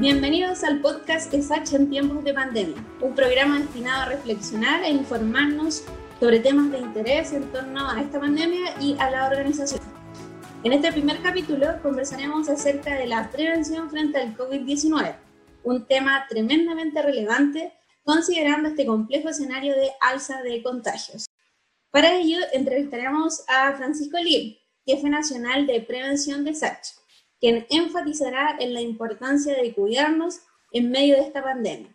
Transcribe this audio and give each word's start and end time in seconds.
Bienvenidos 0.00 0.62
al 0.62 0.80
podcast 0.80 1.34
ESACH 1.34 1.72
en 1.72 1.90
tiempos 1.90 2.22
de 2.22 2.32
pandemia, 2.32 2.76
un 3.00 3.16
programa 3.16 3.58
destinado 3.58 4.02
a 4.02 4.04
reflexionar 4.04 4.84
e 4.84 4.90
informarnos 4.90 5.82
sobre 6.20 6.38
temas 6.38 6.70
de 6.70 6.78
interés 6.78 7.32
en 7.32 7.50
torno 7.50 7.90
a 7.90 8.00
esta 8.00 8.20
pandemia 8.20 8.80
y 8.80 8.94
a 9.00 9.10
la 9.10 9.26
organización. 9.26 9.80
En 10.62 10.72
este 10.72 10.92
primer 10.92 11.20
capítulo 11.20 11.82
conversaremos 11.82 12.48
acerca 12.48 12.94
de 12.94 13.08
la 13.08 13.28
prevención 13.28 13.90
frente 13.90 14.18
al 14.18 14.36
COVID-19, 14.36 15.16
un 15.64 15.84
tema 15.84 16.26
tremendamente 16.28 17.02
relevante 17.02 17.72
considerando 18.04 18.68
este 18.68 18.86
complejo 18.86 19.30
escenario 19.30 19.74
de 19.74 19.90
alza 20.00 20.42
de 20.42 20.62
contagios. 20.62 21.26
Para 21.90 22.14
ello 22.14 22.38
entrevistaremos 22.52 23.42
a 23.48 23.72
Francisco 23.72 24.18
Lim, 24.18 24.58
jefe 24.86 25.10
nacional 25.10 25.66
de 25.66 25.80
prevención 25.80 26.44
de 26.44 26.54
SACH, 26.54 26.97
quien 27.40 27.66
enfatizará 27.70 28.56
en 28.58 28.74
la 28.74 28.80
importancia 28.80 29.54
de 29.54 29.72
cuidarnos 29.72 30.40
en 30.72 30.90
medio 30.90 31.16
de 31.16 31.22
esta 31.22 31.42
pandemia. 31.42 31.94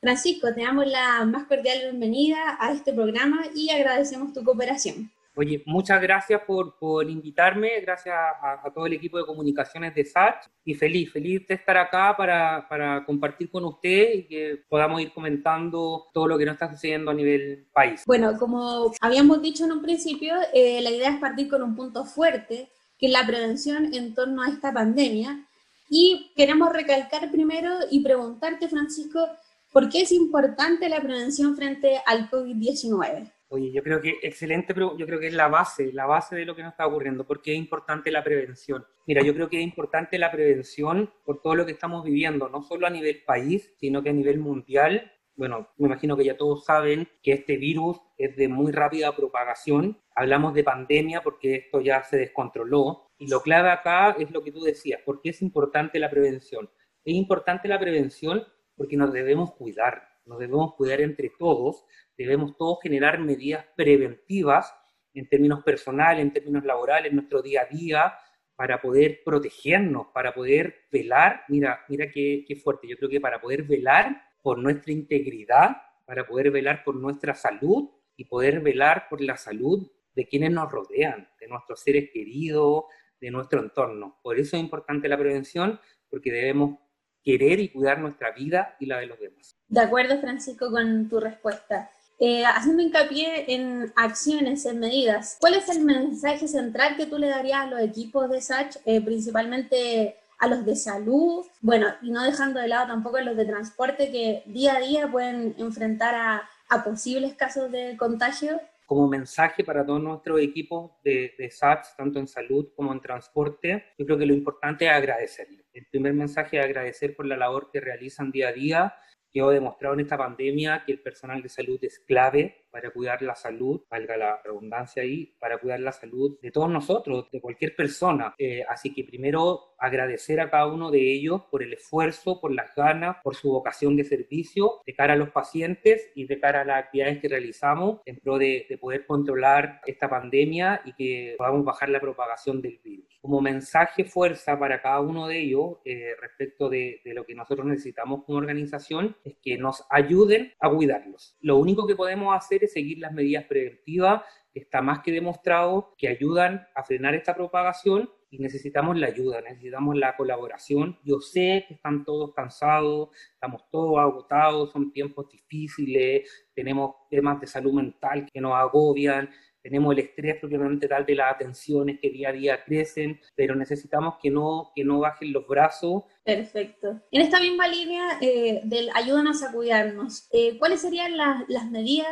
Francisco, 0.00 0.52
te 0.54 0.62
damos 0.62 0.86
la 0.86 1.24
más 1.26 1.44
cordial 1.44 1.78
bienvenida 1.82 2.56
a 2.58 2.72
este 2.72 2.92
programa 2.92 3.42
y 3.54 3.70
agradecemos 3.70 4.32
tu 4.32 4.42
cooperación. 4.42 5.10
Oye, 5.36 5.62
muchas 5.64 6.02
gracias 6.02 6.42
por, 6.46 6.76
por 6.78 7.08
invitarme, 7.08 7.80
gracias 7.80 8.14
a, 8.14 8.68
todo 8.74 8.86
el 8.86 8.94
equipo 8.94 9.16
de 9.16 9.24
comunicaciones 9.24 9.94
de 9.94 10.04
SAT 10.04 10.46
y 10.64 10.74
feliz, 10.74 11.12
feliz 11.12 11.46
de 11.46 11.54
estar 11.54 11.76
acá 11.76 12.14
para, 12.16 12.66
para, 12.68 13.04
compartir 13.04 13.48
con 13.50 13.64
usted 13.64 14.14
y 14.14 14.26
que 14.26 14.64
podamos 14.68 15.00
ir 15.00 15.12
comentando 15.12 16.08
todo 16.12 16.26
lo 16.26 16.36
que 16.36 16.44
nos 16.44 16.54
está 16.54 16.70
sucediendo 16.70 17.12
a 17.12 17.14
nivel 17.14 17.68
país. 17.72 18.02
Bueno, 18.06 18.36
como 18.38 18.92
habíamos 19.00 19.40
dicho 19.40 19.64
en 19.64 19.72
un 19.72 19.82
principio, 19.82 20.34
eh, 20.52 20.80
la 20.82 20.90
idea 20.90 21.10
es 21.10 21.20
partir 21.20 21.48
con 21.48 21.62
un 21.62 21.76
punto 21.76 22.04
fuerte, 22.04 22.68
que 23.00 23.08
la 23.08 23.26
prevención 23.26 23.94
en 23.94 24.14
torno 24.14 24.42
a 24.42 24.48
esta 24.48 24.72
pandemia. 24.72 25.46
Y 25.88 26.32
queremos 26.36 26.72
recalcar 26.72 27.30
primero 27.30 27.70
y 27.90 28.04
preguntarte, 28.04 28.68
Francisco, 28.68 29.26
¿por 29.72 29.88
qué 29.88 30.02
es 30.02 30.12
importante 30.12 30.88
la 30.88 31.00
prevención 31.00 31.56
frente 31.56 32.00
al 32.06 32.30
COVID-19? 32.30 33.32
Oye, 33.48 33.72
yo 33.72 33.82
creo 33.82 34.00
que 34.00 34.18
excelente, 34.22 34.74
pero 34.74 34.96
yo 34.96 35.06
creo 35.06 35.18
que 35.18 35.26
es 35.26 35.34
la 35.34 35.48
base, 35.48 35.92
la 35.92 36.06
base 36.06 36.36
de 36.36 36.44
lo 36.44 36.54
que 36.54 36.62
nos 36.62 36.70
está 36.70 36.86
ocurriendo. 36.86 37.26
¿Por 37.26 37.42
qué 37.42 37.52
es 37.52 37.58
importante 37.58 38.12
la 38.12 38.22
prevención? 38.22 38.86
Mira, 39.08 39.22
yo 39.24 39.34
creo 39.34 39.48
que 39.48 39.58
es 39.58 39.64
importante 39.64 40.18
la 40.18 40.30
prevención 40.30 41.10
por 41.24 41.42
todo 41.42 41.56
lo 41.56 41.66
que 41.66 41.72
estamos 41.72 42.04
viviendo, 42.04 42.48
no 42.48 42.62
solo 42.62 42.86
a 42.86 42.90
nivel 42.90 43.24
país, 43.26 43.74
sino 43.80 44.04
que 44.04 44.10
a 44.10 44.12
nivel 44.12 44.38
mundial. 44.38 45.10
Bueno, 45.40 45.70
me 45.78 45.86
imagino 45.86 46.18
que 46.18 46.24
ya 46.26 46.36
todos 46.36 46.66
saben 46.66 47.08
que 47.22 47.32
este 47.32 47.56
virus 47.56 47.98
es 48.18 48.36
de 48.36 48.46
muy 48.46 48.72
rápida 48.72 49.16
propagación. 49.16 49.98
Hablamos 50.14 50.52
de 50.52 50.62
pandemia 50.62 51.22
porque 51.22 51.54
esto 51.54 51.80
ya 51.80 52.02
se 52.02 52.18
descontroló. 52.18 53.08
Y 53.16 53.26
lo 53.26 53.40
clave 53.40 53.70
acá 53.70 54.14
es 54.18 54.30
lo 54.32 54.44
que 54.44 54.52
tú 54.52 54.60
decías, 54.60 55.00
¿por 55.00 55.22
qué 55.22 55.30
es 55.30 55.40
importante 55.40 55.98
la 55.98 56.10
prevención? 56.10 56.68
Es 57.06 57.14
importante 57.14 57.68
la 57.68 57.80
prevención 57.80 58.44
porque 58.76 58.98
nos 58.98 59.14
debemos 59.14 59.52
cuidar, 59.52 60.02
nos 60.26 60.38
debemos 60.40 60.74
cuidar 60.74 61.00
entre 61.00 61.30
todos 61.38 61.86
debemos 62.18 62.54
todos 62.58 62.80
generar 62.82 63.18
medidas 63.18 63.64
preventivas 63.74 64.74
en 65.14 65.26
términos 65.26 65.64
personales, 65.64 66.20
en 66.20 66.34
términos 66.34 66.66
laborales, 66.66 67.08
en 67.08 67.16
nuestro 67.16 67.40
día 67.40 67.62
a 67.62 67.74
día, 67.74 68.12
para 68.56 68.82
poder 68.82 69.22
protegernos, 69.24 70.08
para 70.12 70.34
poder 70.34 70.86
velar, 70.92 71.44
mira, 71.48 71.80
mira 71.88 72.10
qué, 72.10 72.44
qué 72.46 72.56
fuerte, 72.56 72.86
yo 72.86 72.98
creo 72.98 73.08
que 73.08 73.22
para 73.22 73.40
poder 73.40 73.62
velar 73.62 74.29
por 74.42 74.58
nuestra 74.58 74.92
integridad, 74.92 75.76
para 76.04 76.26
poder 76.26 76.50
velar 76.50 76.82
por 76.84 76.96
nuestra 76.96 77.34
salud 77.34 77.90
y 78.16 78.24
poder 78.24 78.60
velar 78.60 79.06
por 79.08 79.20
la 79.20 79.36
salud 79.36 79.90
de 80.14 80.26
quienes 80.26 80.50
nos 80.50 80.70
rodean, 80.70 81.28
de 81.38 81.48
nuestros 81.48 81.80
seres 81.80 82.10
queridos, 82.12 82.84
de 83.20 83.30
nuestro 83.30 83.60
entorno. 83.60 84.18
Por 84.22 84.38
eso 84.38 84.56
es 84.56 84.62
importante 84.62 85.08
la 85.08 85.18
prevención, 85.18 85.78
porque 86.08 86.32
debemos 86.32 86.78
querer 87.22 87.60
y 87.60 87.68
cuidar 87.68 88.00
nuestra 88.00 88.32
vida 88.32 88.76
y 88.80 88.86
la 88.86 88.98
de 88.98 89.06
los 89.06 89.20
demás. 89.20 89.56
De 89.68 89.80
acuerdo, 89.80 90.20
Francisco, 90.20 90.70
con 90.70 91.08
tu 91.08 91.20
respuesta. 91.20 91.90
Eh, 92.18 92.44
haciendo 92.44 92.82
hincapié 92.82 93.54
en 93.54 93.92
acciones, 93.96 94.66
en 94.66 94.78
medidas, 94.78 95.38
¿cuál 95.40 95.54
es 95.54 95.70
el 95.70 95.82
mensaje 95.82 96.48
central 96.48 96.96
que 96.96 97.06
tú 97.06 97.16
le 97.16 97.28
darías 97.28 97.60
a 97.60 97.66
los 97.66 97.80
equipos 97.80 98.28
de 98.28 98.42
SACH, 98.42 98.76
eh, 98.84 99.00
principalmente 99.00 100.16
a 100.40 100.46
los 100.48 100.64
de 100.64 100.74
salud, 100.74 101.46
bueno, 101.60 101.86
y 102.02 102.10
no 102.10 102.24
dejando 102.24 102.60
de 102.60 102.68
lado 102.68 102.88
tampoco 102.88 103.18
a 103.18 103.22
los 103.22 103.36
de 103.36 103.44
transporte 103.44 104.10
que 104.10 104.42
día 104.46 104.76
a 104.76 104.80
día 104.80 105.10
pueden 105.10 105.54
enfrentar 105.58 106.14
a, 106.14 106.48
a 106.68 106.82
posibles 106.82 107.34
casos 107.34 107.70
de 107.70 107.96
contagio? 107.96 108.60
como 108.86 109.06
mensaje 109.06 109.62
para 109.62 109.86
todos 109.86 110.02
nuestros 110.02 110.40
equipos 110.40 110.90
de, 111.04 111.32
de 111.38 111.48
SATS, 111.48 111.94
tanto 111.96 112.18
en 112.18 112.26
salud 112.26 112.72
como 112.74 112.92
en 112.92 113.00
transporte, 113.00 113.84
yo 113.96 114.04
creo 114.04 114.18
que 114.18 114.26
lo 114.26 114.34
importante 114.34 114.86
es 114.86 114.90
agradecerles. 114.90 115.64
El 115.72 115.86
primer 115.86 116.12
mensaje 116.12 116.58
es 116.58 116.64
agradecer 116.64 117.14
por 117.14 117.24
la 117.24 117.36
labor 117.36 117.70
que 117.72 117.78
realizan 117.78 118.32
día 118.32 118.48
a 118.48 118.52
día 118.52 118.94
Quedó 119.32 119.50
demostrado 119.50 119.94
en 119.94 120.00
esta 120.00 120.18
pandemia 120.18 120.82
que 120.84 120.92
el 120.92 121.00
personal 121.00 121.40
de 121.40 121.48
salud 121.48 121.78
es 121.82 122.00
clave 122.00 122.59
para 122.70 122.90
cuidar 122.90 123.22
la 123.22 123.34
salud, 123.34 123.82
valga 123.90 124.16
la 124.16 124.40
redundancia 124.42 125.02
ahí, 125.02 125.34
para 125.38 125.58
cuidar 125.58 125.80
la 125.80 125.92
salud 125.92 126.38
de 126.40 126.50
todos 126.50 126.70
nosotros, 126.70 127.30
de 127.30 127.40
cualquier 127.40 127.74
persona. 127.74 128.34
Eh, 128.38 128.62
así 128.68 128.92
que 128.92 129.04
primero 129.04 129.74
agradecer 129.78 130.40
a 130.40 130.50
cada 130.50 130.66
uno 130.66 130.90
de 130.90 131.12
ellos 131.12 131.42
por 131.50 131.62
el 131.62 131.72
esfuerzo, 131.72 132.40
por 132.40 132.52
las 132.52 132.74
ganas, 132.74 133.16
por 133.22 133.34
su 133.34 133.50
vocación 133.50 133.96
de 133.96 134.04
servicio 134.04 134.80
de 134.86 134.94
cara 134.94 135.14
a 135.14 135.16
los 135.16 135.30
pacientes 135.30 136.12
y 136.14 136.26
de 136.26 136.38
cara 136.38 136.60
a 136.60 136.64
las 136.64 136.84
actividades 136.84 137.18
que 137.18 137.28
realizamos 137.28 138.00
en 138.04 138.18
pro 138.18 138.38
de, 138.38 138.66
poder 138.80 139.06
controlar 139.06 139.80
esta 139.86 140.08
pandemia 140.08 140.82
y 140.84 140.92
que 140.94 141.34
podamos 141.36 141.64
bajar 141.64 141.88
la 141.88 142.00
propagación 142.00 142.62
del 142.62 142.78
virus. 142.82 143.18
Como 143.20 143.40
mensaje 143.40 144.04
fuerza 144.04 144.58
para 144.58 144.80
cada 144.80 145.00
uno 145.00 145.26
de 145.26 145.40
ellos 145.40 145.78
eh, 145.84 146.14
respecto 146.20 146.68
de, 146.68 147.00
de 147.04 147.14
lo 147.14 147.24
que 147.24 147.34
nosotros 147.34 147.66
necesitamos 147.66 148.24
como 148.24 148.38
organización 148.38 149.16
es 149.24 149.36
que 149.42 149.58
nos 149.58 149.84
ayuden 149.90 150.52
a 150.60 150.70
cuidarlos. 150.70 151.36
Lo 151.40 151.56
único 151.56 151.86
que 151.86 151.96
podemos 151.96 152.34
hacer 152.34 152.59
seguir 152.68 152.98
las 152.98 153.12
medidas 153.12 153.44
preventivas, 153.44 154.22
está 154.54 154.82
más 154.82 155.00
que 155.00 155.12
demostrado 155.12 155.94
que 155.96 156.08
ayudan 156.08 156.66
a 156.74 156.82
frenar 156.82 157.14
esta 157.14 157.34
propagación 157.34 158.10
y 158.30 158.38
necesitamos 158.38 158.96
la 158.96 159.08
ayuda, 159.08 159.40
necesitamos 159.40 159.96
la 159.96 160.16
colaboración. 160.16 160.98
Yo 161.04 161.20
sé 161.20 161.64
que 161.66 161.74
están 161.74 162.04
todos 162.04 162.32
cansados, 162.32 163.10
estamos 163.34 163.68
todos 163.70 163.98
agotados, 163.98 164.70
son 164.70 164.92
tiempos 164.92 165.28
difíciles, 165.28 166.48
tenemos 166.54 166.94
temas 167.10 167.40
de 167.40 167.46
salud 167.46 167.72
mental 167.72 168.26
que 168.32 168.40
nos 168.40 168.54
agobian, 168.54 169.30
tenemos 169.62 169.92
el 169.92 169.98
estrés 169.98 170.36
propiamente 170.40 170.88
tal 170.88 171.04
de 171.04 171.14
las 171.14 171.34
atenciones 171.34 171.98
que 172.00 172.10
día 172.10 172.30
a 172.30 172.32
día 172.32 172.64
crecen, 172.64 173.20
pero 173.34 173.54
necesitamos 173.54 174.14
que 174.22 174.30
no, 174.30 174.72
que 174.74 174.84
no 174.84 175.00
bajen 175.00 175.32
los 175.32 175.46
brazos. 175.46 176.04
Perfecto. 176.24 177.02
En 177.10 177.20
esta 177.20 177.40
misma 177.40 177.68
línea 177.68 178.18
eh, 178.20 178.62
del 178.64 178.90
ayúdanos 178.94 179.42
a 179.42 179.52
cuidarnos, 179.52 180.28
eh, 180.32 180.56
¿cuáles 180.58 180.80
serían 180.80 181.16
las, 181.16 181.44
las 181.48 181.70
medidas 181.70 182.08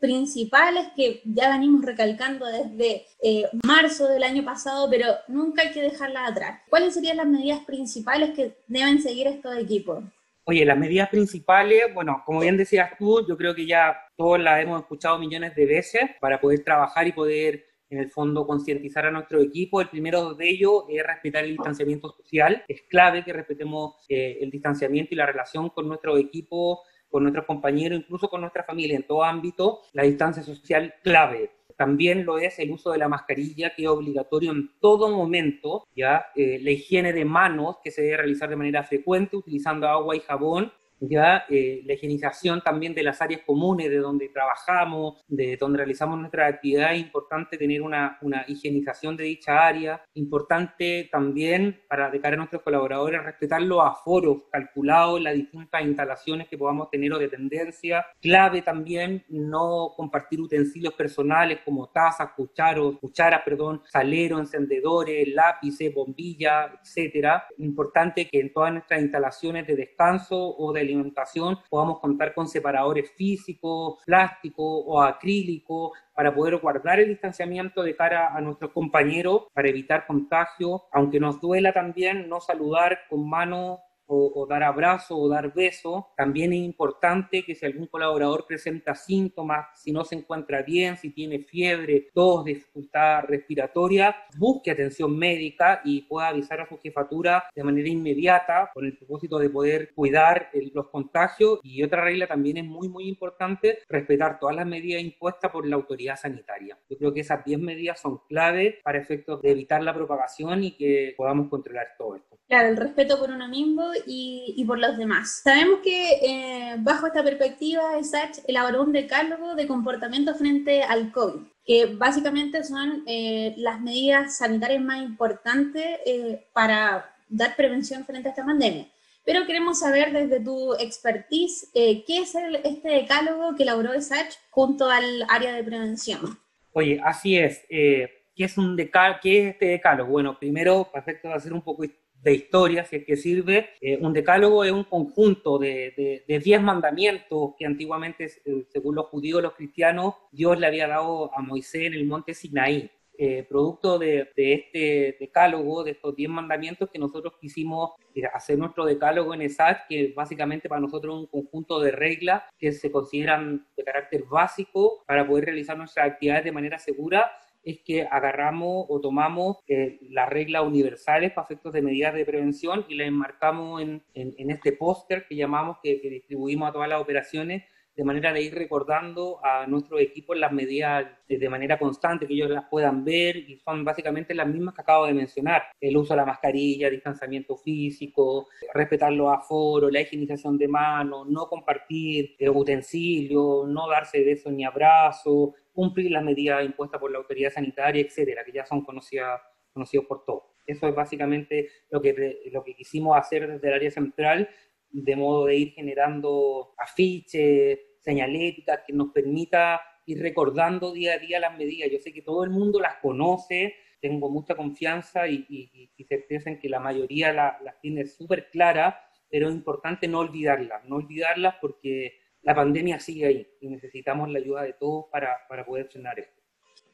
principales 0.00 0.88
que 0.96 1.20
ya 1.24 1.50
venimos 1.50 1.84
recalcando 1.84 2.46
desde 2.46 3.06
eh, 3.22 3.44
marzo 3.64 4.08
del 4.08 4.22
año 4.22 4.44
pasado, 4.44 4.88
pero 4.90 5.06
nunca 5.28 5.62
hay 5.62 5.72
que 5.72 5.82
dejarlas 5.82 6.30
atrás. 6.30 6.62
¿Cuáles 6.68 6.94
serían 6.94 7.18
las 7.18 7.26
medidas 7.26 7.60
principales 7.64 8.30
que 8.30 8.56
deben 8.66 9.00
seguir 9.00 9.26
estos 9.26 9.56
equipos? 9.56 10.02
Oye, 10.44 10.64
las 10.64 10.78
medidas 10.78 11.10
principales, 11.10 11.82
bueno, 11.94 12.22
como 12.24 12.40
bien 12.40 12.56
decías 12.56 12.92
tú, 12.98 13.24
yo 13.28 13.36
creo 13.36 13.54
que 13.54 13.66
ya 13.66 13.96
todos 14.16 14.40
las 14.40 14.60
hemos 14.62 14.80
escuchado 14.80 15.18
millones 15.18 15.54
de 15.54 15.66
veces 15.66 16.02
para 16.18 16.40
poder 16.40 16.64
trabajar 16.64 17.06
y 17.06 17.12
poder 17.12 17.66
en 17.90 17.98
el 17.98 18.10
fondo 18.10 18.46
concientizar 18.46 19.06
a 19.06 19.10
nuestro 19.10 19.40
equipo. 19.40 19.80
El 19.80 19.88
primero 19.88 20.34
de 20.34 20.48
ellos 20.48 20.84
es 20.88 21.04
respetar 21.04 21.44
el 21.44 21.50
distanciamiento 21.50 22.10
social. 22.10 22.64
Es 22.68 22.82
clave 22.82 23.24
que 23.24 23.32
respetemos 23.32 23.96
eh, 24.08 24.38
el 24.40 24.50
distanciamiento 24.50 25.14
y 25.14 25.18
la 25.18 25.26
relación 25.26 25.68
con 25.70 25.88
nuestro 25.88 26.16
equipo 26.16 26.82
con 27.10 27.24
nuestros 27.24 27.46
compañeros, 27.46 27.98
incluso 27.98 28.28
con 28.28 28.40
nuestra 28.40 28.64
familia, 28.64 28.96
en 28.96 29.06
todo 29.06 29.24
ámbito, 29.24 29.80
la 29.92 30.04
distancia 30.04 30.42
social 30.42 30.94
clave. 31.02 31.50
También 31.76 32.26
lo 32.26 32.38
es 32.38 32.58
el 32.58 32.70
uso 32.72 32.92
de 32.92 32.98
la 32.98 33.08
mascarilla, 33.08 33.74
que 33.74 33.84
es 33.84 33.88
obligatorio 33.88 34.52
en 34.52 34.70
todo 34.80 35.08
momento, 35.08 35.86
ya 35.96 36.26
eh, 36.36 36.58
la 36.62 36.72
higiene 36.72 37.14
de 37.14 37.24
manos, 37.24 37.76
que 37.82 37.90
se 37.90 38.02
debe 38.02 38.18
realizar 38.18 38.50
de 38.50 38.56
manera 38.56 38.84
frecuente, 38.84 39.36
utilizando 39.36 39.88
agua 39.88 40.14
y 40.14 40.20
jabón, 40.20 40.72
ya 41.00 41.44
eh, 41.48 41.82
la 41.84 41.94
higienización 41.94 42.60
también 42.60 42.94
de 42.94 43.02
las 43.02 43.20
áreas 43.22 43.42
comunes 43.46 43.90
de 43.90 43.98
donde 43.98 44.28
trabajamos, 44.28 45.24
de 45.28 45.56
donde 45.56 45.78
realizamos 45.78 46.18
nuestra 46.18 46.46
actividad, 46.46 46.94
es 46.94 47.00
importante 47.00 47.56
tener 47.56 47.82
una, 47.82 48.18
una 48.22 48.44
higienización 48.46 49.16
de 49.16 49.24
dicha 49.24 49.66
área, 49.66 50.04
importante 50.14 51.08
también 51.10 51.80
para 51.88 52.10
de 52.10 52.20
cara 52.20 52.34
a 52.34 52.38
nuestros 52.38 52.62
colaboradores 52.62 53.22
respetar 53.22 53.62
los 53.62 53.80
aforos 53.82 54.44
calculados 54.50 55.20
las 55.20 55.34
distintas 55.34 55.82
instalaciones 55.82 56.48
que 56.48 56.58
podamos 56.58 56.90
tener 56.90 57.12
o 57.12 57.18
dependencia, 57.18 58.06
clave 58.20 58.62
también 58.62 59.24
no 59.28 59.92
compartir 59.96 60.40
utensilios 60.40 60.94
personales 60.94 61.60
como 61.64 61.88
tazas, 61.88 62.30
cucharos, 62.36 62.98
cucharas, 62.98 63.42
perdón, 63.44 63.82
saleros, 63.86 64.40
encendedores, 64.40 65.28
lápices, 65.28 65.92
bombillas, 65.94 66.70
etcétera, 66.82 67.46
importante 67.58 68.28
que 68.28 68.40
en 68.40 68.52
todas 68.52 68.72
nuestras 68.72 69.00
instalaciones 69.00 69.66
de 69.66 69.76
descanso 69.76 70.56
o 70.56 70.72
de 70.72 70.84
alimentación 70.90 71.58
podamos 71.68 72.00
contar 72.00 72.34
con 72.34 72.48
separadores 72.48 73.10
físicos, 73.12 74.02
plásticos 74.04 74.84
o 74.86 75.00
acrílicos 75.02 75.92
para 76.14 76.34
poder 76.34 76.58
guardar 76.58 77.00
el 77.00 77.08
distanciamiento 77.08 77.82
de 77.82 77.96
cara 77.96 78.34
a 78.34 78.40
nuestros 78.40 78.72
compañeros 78.72 79.46
para 79.54 79.68
evitar 79.68 80.06
contagio, 80.06 80.82
aunque 80.92 81.20
nos 81.20 81.40
duela 81.40 81.72
también 81.72 82.28
no 82.28 82.40
saludar 82.40 83.00
con 83.08 83.28
manos 83.28 83.78
o, 84.10 84.46
dar 84.46 84.62
abrazo 84.62 85.16
o 85.16 85.28
dar 85.28 85.52
beso. 85.52 86.08
También 86.16 86.52
es 86.52 86.60
importante 86.60 87.44
que 87.44 87.54
si 87.54 87.64
algún 87.64 87.86
colaborador 87.86 88.46
presenta 88.46 88.94
síntomas, 88.94 89.80
si 89.80 89.92
no 89.92 90.04
se 90.04 90.16
encuentra 90.16 90.62
bien, 90.62 90.96
si 90.96 91.10
tiene 91.10 91.40
fiebre, 91.40 92.08
tos, 92.12 92.44
dificultad 92.44 93.24
respiratoria, 93.24 94.16
busque 94.36 94.70
atención 94.70 95.16
médica 95.16 95.80
y 95.84 96.02
pueda 96.02 96.28
avisar 96.28 96.60
a 96.60 96.68
su 96.68 96.78
jefatura 96.78 97.44
de 97.54 97.64
manera 97.64 97.88
inmediata 97.88 98.70
con 98.72 98.84
el 98.84 98.96
propósito 98.96 99.38
de 99.38 99.50
poder 99.50 99.92
cuidar 99.94 100.50
los 100.74 100.88
contagios. 100.88 101.60
Y 101.62 101.82
otra 101.82 102.02
regla 102.02 102.26
también 102.26 102.58
es 102.58 102.64
muy, 102.64 102.88
muy 102.88 103.08
importante, 103.08 103.78
respetar 103.88 104.38
todas 104.38 104.56
las 104.56 104.66
medidas 104.66 105.02
impuestas 105.02 105.50
por 105.50 105.66
la 105.66 105.76
autoridad 105.76 106.16
sanitaria. 106.16 106.78
Yo 106.88 106.98
creo 106.98 107.14
que 107.14 107.20
esas 107.20 107.44
10 107.44 107.60
medidas 107.60 108.00
son 108.00 108.18
clave 108.28 108.80
para 108.82 108.98
efectos 108.98 109.40
de 109.42 109.52
evitar 109.52 109.82
la 109.82 109.94
propagación 109.94 110.64
y 110.64 110.72
que 110.72 111.14
podamos 111.16 111.48
controlar 111.48 111.88
todo 111.96 112.16
esto. 112.16 112.39
Claro, 112.50 112.70
el 112.70 112.76
respeto 112.76 113.16
por 113.16 113.30
uno 113.30 113.46
mismo 113.46 113.92
y, 114.08 114.64
por 114.66 114.76
los 114.76 114.98
demás. 114.98 115.40
Sabemos 115.44 115.78
que 115.84 116.14
eh, 116.14 116.74
bajo 116.80 117.06
esta 117.06 117.22
perspectiva, 117.22 117.96
ESACH 117.96 118.40
elaboró 118.48 118.82
un 118.82 118.90
decálogo 118.90 119.54
de 119.54 119.68
comportamiento 119.68 120.34
frente 120.34 120.82
al 120.82 121.12
COVID, 121.12 121.42
que 121.64 121.86
básicamente 121.94 122.64
son 122.64 123.04
eh, 123.06 123.54
las 123.56 123.80
medidas 123.80 124.38
sanitarias 124.38 124.82
más 124.82 125.00
importantes 125.00 126.00
eh, 126.04 126.48
para 126.52 127.14
dar 127.28 127.54
prevención 127.54 128.04
frente 128.04 128.26
a 128.26 128.32
esta 128.32 128.44
pandemia. 128.44 128.88
Pero 129.24 129.46
queremos 129.46 129.78
saber 129.78 130.12
desde 130.12 130.40
tu 130.40 130.74
expertise, 130.74 131.70
¿qué 131.72 132.02
es 132.08 132.34
este 132.64 132.88
decálogo 132.88 133.54
que 133.54 133.62
elaboró 133.62 133.92
ESACH 133.92 134.34
junto 134.50 134.90
al 134.90 135.24
área 135.28 135.54
de 135.54 135.62
prevención? 135.62 136.36
Oye, 136.72 137.00
así 137.04 137.38
es. 137.38 137.64
¿Qué 137.68 138.44
es, 138.44 138.58
un 138.58 138.76
¿Qué 138.76 138.90
es 139.22 139.52
este 139.52 139.66
decálogo? 139.66 140.10
Bueno, 140.10 140.36
primero, 140.36 140.90
perfecto, 140.92 141.28
va 141.28 141.36
a 141.36 141.40
ser 141.40 141.52
un 141.52 141.62
poco 141.62 141.84
de 142.22 142.34
historia, 142.34 142.84
si 142.84 142.96
es 142.96 143.04
que 143.04 143.16
sirve. 143.16 143.70
Eh, 143.80 143.98
un 144.00 144.12
decálogo 144.12 144.64
es 144.64 144.72
un 144.72 144.84
conjunto 144.84 145.58
de, 145.58 146.24
de, 146.26 146.38
diez 146.38 146.60
mandamientos 146.60 147.54
que 147.58 147.66
antiguamente, 147.66 148.26
eh, 148.44 148.64
según 148.68 148.94
los 148.96 149.06
judíos 149.06 149.42
los 149.42 149.54
cristianos, 149.54 150.14
Dios 150.32 150.58
le 150.58 150.66
había 150.66 150.88
dado 150.88 151.34
a 151.34 151.40
Moisés 151.42 151.82
en 151.82 151.94
el 151.94 152.06
monte 152.06 152.34
Sinaí. 152.34 152.90
Eh, 153.22 153.44
producto 153.46 153.98
de, 153.98 154.30
de, 154.34 154.54
este 154.54 155.16
decálogo, 155.20 155.84
de 155.84 155.90
estos 155.90 156.16
diez 156.16 156.30
mandamientos, 156.30 156.88
que 156.88 156.98
nosotros 156.98 157.34
quisimos 157.38 157.90
hacer 158.32 158.56
nuestro 158.56 158.86
decálogo 158.86 159.34
en 159.34 159.42
ESAT, 159.42 159.86
que 159.90 160.14
básicamente 160.16 160.70
para 160.70 160.80
nosotros 160.80 161.14
es 161.14 161.20
un 161.20 161.26
conjunto 161.26 161.80
de 161.80 161.90
reglas 161.90 162.44
que 162.58 162.72
se 162.72 162.90
consideran 162.90 163.66
de 163.76 163.84
carácter 163.84 164.24
básico 164.24 165.04
para 165.06 165.26
poder 165.26 165.44
realizar 165.44 165.76
nuestras 165.76 166.06
actividades 166.12 166.44
de 166.44 166.52
manera 166.52 166.78
segura 166.78 167.30
es 167.62 167.80
que 167.84 168.02
agarramos 168.02 168.86
o 168.88 169.00
tomamos 169.00 169.58
eh, 169.66 169.98
las 170.10 170.28
reglas 170.28 170.64
universales 170.64 171.32
para 171.32 171.44
efectos 171.44 171.72
de 171.72 171.82
medidas 171.82 172.14
de 172.14 172.24
prevención 172.24 172.84
y 172.88 172.94
las 172.94 173.08
enmarcamos 173.08 173.82
en, 173.82 174.02
en, 174.14 174.50
este 174.50 174.72
póster 174.72 175.26
que 175.28 175.36
llamamos, 175.36 175.78
que, 175.82 175.98
distribuimos 176.02 176.68
a 176.68 176.72
todas 176.72 176.88
las 176.88 177.00
operaciones, 177.00 177.64
de 177.96 178.04
manera 178.04 178.32
de 178.32 178.40
ir 178.40 178.54
recordando 178.54 179.44
a 179.44 179.66
nuestros 179.66 180.00
equipos 180.00 180.38
las 180.38 180.52
medidas 180.52 181.06
de, 181.28 181.48
manera 181.50 181.78
constante, 181.78 182.26
que 182.26 182.32
ellos 182.32 182.48
las 182.48 182.64
puedan 182.70 183.04
ver 183.04 183.36
y 183.36 183.58
son 183.58 183.84
básicamente 183.84 184.32
las 184.32 184.46
mismas 184.46 184.74
que 184.74 184.80
acabo 184.80 185.06
de 185.06 185.12
mencionar. 185.12 185.64
El 185.80 185.96
uso 185.96 186.14
de 186.14 186.18
la 186.18 186.24
mascarilla, 186.24 186.88
distanciamiento 186.88 187.56
físico, 187.56 188.48
respetar 188.72 189.12
los 189.12 189.30
aforos, 189.30 189.92
la 189.92 190.00
higienización 190.00 190.56
de 190.56 190.68
manos, 190.68 191.28
no 191.28 191.46
compartir 191.46 192.36
eh, 192.38 192.48
utensilios, 192.48 193.68
no 193.68 193.88
darse 193.88 194.24
besos 194.24 194.52
ni 194.52 194.64
abrazos, 194.64 195.50
cumplir 195.80 196.10
las 196.10 196.22
medidas 196.22 196.62
impuestas 196.62 197.00
por 197.00 197.10
la 197.10 197.16
autoridad 197.16 197.50
sanitaria, 197.50 198.02
etcétera, 198.02 198.44
que 198.44 198.52
ya 198.52 198.66
son 198.66 198.84
conocidas, 198.84 199.40
conocidos 199.72 200.04
por 200.04 200.26
todos. 200.26 200.42
Eso 200.66 200.86
es 200.86 200.94
básicamente 200.94 201.70
lo 201.90 202.02
que, 202.02 202.42
lo 202.52 202.62
que 202.62 202.74
quisimos 202.74 203.16
hacer 203.16 203.50
desde 203.50 203.68
el 203.68 203.74
área 203.74 203.90
central, 203.90 204.50
de 204.90 205.16
modo 205.16 205.46
de 205.46 205.56
ir 205.56 205.72
generando 205.72 206.74
afiches, 206.76 207.78
señaléticas, 208.00 208.80
que 208.86 208.92
nos 208.92 209.10
permita 209.10 209.80
ir 210.04 210.20
recordando 210.20 210.92
día 210.92 211.14
a 211.14 211.18
día 211.18 211.40
las 211.40 211.56
medidas. 211.56 211.90
Yo 211.90 211.98
sé 211.98 212.12
que 212.12 212.20
todo 212.20 212.44
el 212.44 212.50
mundo 212.50 212.78
las 212.78 212.96
conoce, 212.96 213.74
tengo 214.02 214.28
mucha 214.28 214.54
confianza 214.54 215.26
y, 215.28 215.46
y, 215.48 215.90
y 215.96 216.04
certeza 216.04 216.50
en 216.50 216.58
que 216.58 216.68
la 216.68 216.80
mayoría 216.80 217.32
las 217.32 217.80
tiene 217.80 218.04
súper 218.04 218.50
claras, 218.50 218.96
pero 219.30 219.48
es 219.48 219.54
importante 219.54 220.08
no 220.08 220.18
olvidarlas, 220.18 220.84
no 220.84 220.96
olvidarlas 220.96 221.54
porque 221.58 222.18
la 222.42 222.54
pandemia 222.54 222.98
sigue 222.98 223.26
ahí 223.26 223.48
y 223.60 223.68
necesitamos 223.68 224.30
la 224.30 224.38
ayuda 224.38 224.62
de 224.62 224.72
todos 224.74 225.06
para, 225.10 225.36
para 225.48 225.64
poder 225.64 225.88
frenar 225.88 226.18
esto. 226.18 226.40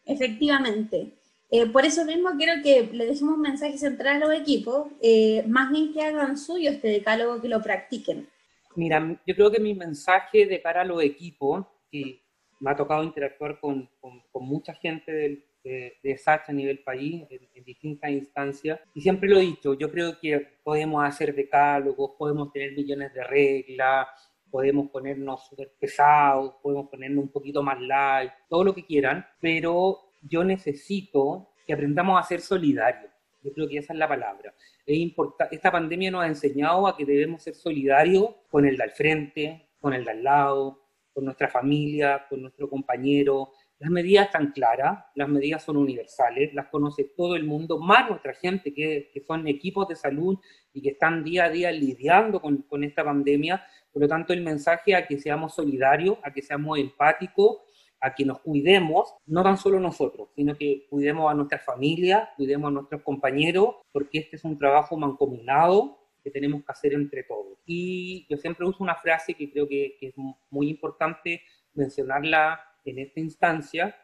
Efectivamente. 0.04 1.12
Eh, 1.50 1.66
por 1.66 1.84
eso 1.84 2.04
mismo 2.04 2.31
quiero 2.37 2.60
que 2.62 2.88
le 2.93 3.06
dejemos 3.06 3.34
un 3.34 3.43
mensaje 3.43 3.78
central 3.78 4.22
a 4.22 4.26
los 4.26 4.34
equipos, 4.37 4.88
eh, 5.00 5.44
más 5.46 5.70
bien 5.70 5.93
que 5.93 6.02
hagan 6.02 6.37
suyo 6.37 6.70
este 6.70 6.88
decálogo, 6.88 7.40
que 7.40 7.48
lo 7.48 7.62
practiquen. 7.62 8.28
Mira, 8.75 9.20
yo 9.25 9.34
creo 9.34 9.50
que 9.50 9.60
mi 9.60 9.75
mensaje 9.75 10.46
de 10.46 10.60
cara 10.60 10.82
a 10.82 10.84
los 10.84 11.02
equipos, 11.02 11.64
y 11.90 12.20
me 12.58 12.70
ha 12.70 12.76
tocado 12.76 13.04
interactuar 13.04 13.60
con, 13.60 13.88
con, 14.00 14.22
mucha 14.44 14.75
gente 14.75 15.12
del, 15.12 15.44
de, 15.62 15.94
de 16.02 16.19
SACH 16.19 16.50
a 16.50 16.52
nivel 16.52 16.81
país, 16.81 17.25
en, 17.31 17.48
en, 17.54 17.64
distintas 17.64 18.10
instancias, 18.10 18.81
y 18.93 19.00
siempre 19.00 19.28
lo 19.28 19.38
he 19.38 19.43
dicho, 19.43 19.75
yo 19.75 19.90
creo 19.90 20.19
que 20.20 20.58
podemos 20.64 21.04
hacer 21.04 21.34
decálogos, 21.34 22.12
podemos 22.19 22.52
tener 22.52 22.72
millones 22.72 23.14
de 23.14 23.22
reglas, 23.22 24.08
podemos 24.50 24.90
ponernos 24.90 25.46
súper 25.46 25.72
pesados, 25.78 26.54
podemos 26.62 26.88
ponernos 26.88 27.25
un 27.25 27.31
poquito 27.31 27.62
más 27.62 27.81
light, 27.81 28.32
todo 28.48 28.64
lo 28.64 28.75
que 28.75 28.84
quieran, 28.84 29.26
pero 29.40 30.00
yo 30.22 30.44
necesito 30.44 31.50
que 31.66 31.72
aprendamos 31.72 32.19
a 32.19 32.22
ser 32.22 32.40
solidarios. 32.40 33.10
Yo 33.43 33.52
creo 33.52 33.69
que 33.69 33.78
esa 33.78 33.93
es 33.93 33.98
la 33.98 34.08
palabra. 34.08 34.54
Es 34.84 35.12
Esta 35.50 35.70
pandemia 35.70 36.10
nos 36.10 36.25
ha 36.25 36.26
enseñado 36.26 36.87
a 36.87 36.96
que 36.96 37.04
debemos 37.04 37.43
ser 37.43 37.54
solidarios 37.54 38.31
con 38.50 38.66
el 38.66 38.76
de 38.76 38.82
al 38.82 38.90
frente, 38.90 39.69
con 39.81 39.94
el 39.94 40.04
de 40.04 40.10
al 40.10 40.25
lado, 40.25 40.81
con 41.12 41.25
nuestra 41.25 41.48
familia, 41.48 42.26
con 42.28 42.43
nuestro 42.43 42.69
compañero. 42.69 43.52
Las 43.78 43.90
medidas 43.90 44.26
están 44.26 44.52
claras, 44.52 45.04
las 45.14 45.28
medidas 45.28 45.62
son 45.62 45.76
universales, 45.76 46.52
las 46.54 46.66
conoce 46.69 47.04
todo 47.16 47.37
el 47.37 47.44
mundo, 47.44 47.78
más 47.78 48.08
nuestra 48.08 48.34
gente 48.34 48.72
que, 48.72 49.10
que 49.12 49.20
son 49.20 49.46
equipos 49.46 49.87
de 49.88 49.96
salud 49.96 50.38
y 50.72 50.82
que 50.82 50.90
están 50.90 51.22
día 51.22 51.44
a 51.44 51.50
día 51.50 51.70
lidiando 51.70 52.40
con, 52.40 52.62
con 52.62 52.82
esta 52.84 53.04
pandemia, 53.04 53.64
por 53.96 54.02
lo 54.02 54.08
tanto, 54.08 54.34
el 54.34 54.43
mensaje 54.43 54.94
a 54.94 55.06
que 55.06 55.19
seamos 55.19 55.54
solidarios, 55.54 56.19
a 56.22 56.31
que 56.31 56.43
seamos 56.43 56.78
empáticos, 56.78 57.62
a 57.98 58.14
que 58.14 58.26
nos 58.26 58.40
cuidemos, 58.40 59.14
no 59.25 59.43
tan 59.43 59.56
solo 59.56 59.81
nosotros, 59.81 60.28
sino 60.37 60.54
que 60.54 60.87
cuidemos 60.90 61.31
a 61.31 61.34
nuestra 61.34 61.60
familia, 61.60 62.28
cuidemos 62.37 62.69
a 62.69 62.72
nuestros 62.72 63.00
compañeros, 63.00 63.76
porque 63.93 64.19
este 64.19 64.37
es 64.37 64.44
un 64.44 64.58
trabajo 64.58 64.98
mancomunado 64.98 65.96
que 66.22 66.31
tenemos 66.31 66.62
que 66.62 66.72
hacer 66.72 66.93
entre 66.93 67.22
todos. 67.22 67.56
Y 67.65 68.26
yo 68.29 68.36
siempre 68.36 68.67
uso 68.67 68.84
una 68.84 68.96
frase 68.96 69.32
que 69.32 69.50
creo 69.50 69.67
que, 69.67 69.96
es 69.98 70.12
muy 70.50 70.69
importante 70.69 71.41
mencionarla 71.72 72.60
en 72.84 72.98
esta 72.98 73.20
instancia, 73.20 73.96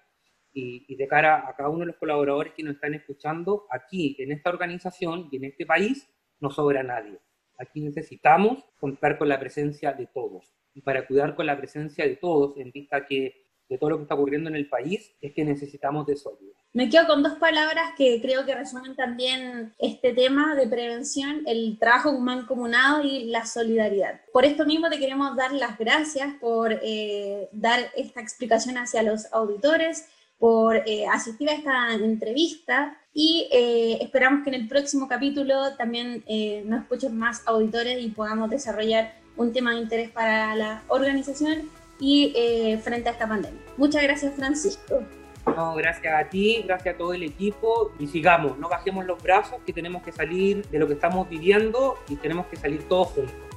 y, 0.54 0.86
y, 0.88 0.96
de 0.96 1.06
cara 1.06 1.46
a 1.46 1.54
cada 1.54 1.68
uno 1.68 1.80
de 1.80 1.86
los 1.88 1.96
colaboradores 1.96 2.54
que 2.54 2.62
nos 2.62 2.76
están 2.76 2.94
escuchando, 2.94 3.66
aquí, 3.70 4.16
en 4.18 4.32
esta 4.32 4.48
organización 4.48 5.28
y 5.30 5.36
en 5.36 5.44
este 5.44 5.66
país, 5.66 6.08
no 6.40 6.48
sobra 6.48 6.82
nadie. 6.82 7.20
Aquí 7.62 7.80
necesitamos 7.80 8.64
contar 8.76 9.18
con 9.18 9.28
la 9.28 9.38
presencia 9.38 9.92
de 9.92 10.06
todos. 10.06 10.52
Y 10.74 10.80
para 10.80 11.06
cuidar 11.06 11.36
con 11.36 11.46
la 11.46 11.56
presencia 11.56 12.04
de 12.04 12.16
todos, 12.16 12.56
en 12.56 12.72
vista 12.72 13.06
que 13.06 13.46
de 13.68 13.78
todo 13.78 13.90
lo 13.90 13.96
que 13.96 14.02
está 14.02 14.16
ocurriendo 14.16 14.50
en 14.50 14.56
el 14.56 14.68
país, 14.68 15.14
es 15.20 15.32
que 15.32 15.44
necesitamos 15.44 16.06
de 16.06 16.16
solidaridad. 16.16 16.60
Me 16.74 16.88
quedo 16.88 17.06
con 17.06 17.22
dos 17.22 17.34
palabras 17.34 17.92
que 17.96 18.20
creo 18.20 18.44
que 18.44 18.54
resumen 18.54 18.96
también 18.96 19.72
este 19.78 20.12
tema 20.12 20.54
de 20.54 20.66
prevención, 20.66 21.42
el 21.46 21.78
trabajo 21.78 22.18
mancomunado 22.18 23.02
y 23.02 23.24
la 23.24 23.46
solidaridad. 23.46 24.20
Por 24.32 24.44
esto 24.44 24.66
mismo 24.66 24.90
te 24.90 24.98
queremos 24.98 25.36
dar 25.36 25.52
las 25.52 25.78
gracias 25.78 26.34
por 26.40 26.72
eh, 26.82 27.48
dar 27.52 27.78
esta 27.96 28.20
explicación 28.20 28.76
hacia 28.76 29.02
los 29.02 29.32
auditores, 29.32 30.08
por 30.42 30.74
eh, 30.74 31.06
asistir 31.06 31.48
a 31.48 31.52
esta 31.52 31.94
entrevista 31.94 32.98
y 33.14 33.48
eh, 33.52 33.98
esperamos 34.00 34.42
que 34.42 34.50
en 34.50 34.54
el 34.54 34.66
próximo 34.66 35.06
capítulo 35.06 35.76
también 35.76 36.24
eh, 36.26 36.64
nos 36.66 36.80
escuchen 36.80 37.16
más 37.16 37.46
auditores 37.46 38.02
y 38.02 38.08
podamos 38.08 38.50
desarrollar 38.50 39.14
un 39.36 39.52
tema 39.52 39.70
de 39.70 39.76
interés 39.78 40.10
para 40.10 40.56
la 40.56 40.82
organización 40.88 41.70
y 42.00 42.32
eh, 42.34 42.76
frente 42.82 43.08
a 43.08 43.12
esta 43.12 43.28
pandemia. 43.28 43.60
Muchas 43.76 44.02
gracias 44.02 44.34
Francisco. 44.34 45.04
No, 45.46 45.76
gracias 45.76 46.12
a 46.12 46.28
ti, 46.28 46.64
gracias 46.66 46.96
a 46.96 46.98
todo 46.98 47.14
el 47.14 47.22
equipo 47.22 47.92
y 48.00 48.08
sigamos, 48.08 48.58
no 48.58 48.68
bajemos 48.68 49.06
los 49.06 49.22
brazos 49.22 49.60
que 49.64 49.72
tenemos 49.72 50.02
que 50.02 50.10
salir 50.10 50.66
de 50.66 50.78
lo 50.80 50.88
que 50.88 50.94
estamos 50.94 51.28
viviendo 51.28 51.94
y 52.08 52.16
tenemos 52.16 52.46
que 52.46 52.56
salir 52.56 52.82
todos 52.88 53.10
juntos. 53.10 53.51